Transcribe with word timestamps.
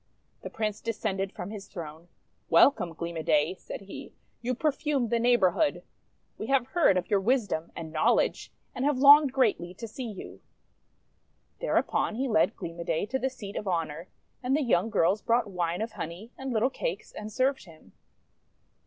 The 0.41 0.49
Prince 0.49 0.81
descended 0.81 1.31
from 1.31 1.51
his 1.51 1.67
throne." 1.67 2.07
Wel 2.49 2.71
come, 2.71 2.93
Gleam 2.95 3.17
o' 3.17 3.21
Day," 3.21 3.53
said 3.53 3.81
he. 3.81 4.15
'You 4.41 4.55
perfume 4.55 5.09
the 5.09 5.19
neighbourhood! 5.19 5.83
We 6.39 6.47
have 6.47 6.65
heard 6.69 6.97
of 6.97 7.07
your 7.11 7.19
wisdom 7.19 7.71
and 7.75 7.93
knowledge, 7.93 8.51
and 8.73 8.83
have 8.83 8.97
longed 8.97 9.31
greatly 9.31 9.75
to 9.75 9.87
see 9.87 10.09
you." 10.09 10.41
Thereupon 11.59 12.15
he 12.15 12.27
led 12.27 12.55
Gleam 12.55 12.79
o' 12.79 12.83
Day 12.83 13.05
to 13.05 13.19
the 13.19 13.29
seat 13.29 13.55
of 13.55 13.67
honour, 13.67 14.07
and 14.41 14.57
the 14.57 14.63
young 14.63 14.89
girls 14.89 15.21
brought 15.21 15.51
wine 15.51 15.83
of 15.83 15.91
honey 15.91 16.31
and 16.35 16.51
little 16.51 16.71
cakes, 16.71 17.11
and 17.11 17.31
served 17.31 17.65
him. 17.65 17.91